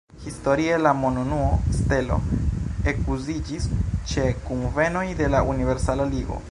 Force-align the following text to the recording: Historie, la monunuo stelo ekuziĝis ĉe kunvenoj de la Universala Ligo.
Historie, 0.27 0.77
la 0.85 0.93
monunuo 1.01 1.51
stelo 1.79 2.17
ekuziĝis 2.93 3.69
ĉe 4.13 4.27
kunvenoj 4.49 5.07
de 5.23 5.31
la 5.37 5.49
Universala 5.55 6.15
Ligo. 6.15 6.39